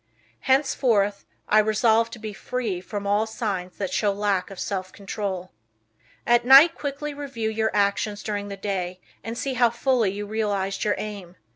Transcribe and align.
Henceforth 0.39 1.25
I 1.47 1.59
resolve 1.59 2.09
to 2.09 2.17
be 2.17 2.33
free 2.33 2.81
from 2.81 3.05
all 3.05 3.27
signs 3.27 3.77
that 3.77 3.93
show 3.93 4.11
lack 4.11 4.49
of 4.49 4.59
self 4.59 4.91
control." 4.91 5.51
At 6.25 6.43
night 6.43 6.73
quickly 6.73 7.13
review 7.13 7.51
your 7.51 7.69
actions 7.75 8.23
during 8.23 8.47
the 8.47 8.57
day 8.57 8.99
and 9.23 9.37
see 9.37 9.53
how 9.53 9.69
fully 9.69 10.11
you 10.11 10.25
realized 10.25 10.83
your 10.85 10.95
aim. 10.97 11.35